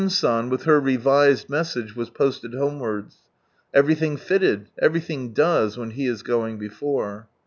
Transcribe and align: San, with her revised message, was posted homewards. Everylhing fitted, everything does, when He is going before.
San, 0.09 0.49
with 0.49 0.63
her 0.63 0.79
revised 0.79 1.47
message, 1.47 1.95
was 1.95 2.09
posted 2.09 2.55
homewards. 2.55 3.17
Everylhing 3.71 4.17
fitted, 4.17 4.67
everything 4.81 5.31
does, 5.31 5.77
when 5.77 5.91
He 5.91 6.07
is 6.07 6.23
going 6.23 6.57
before. 6.57 7.29